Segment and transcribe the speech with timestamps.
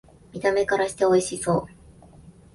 [0.33, 1.67] 見た目からしておいしそう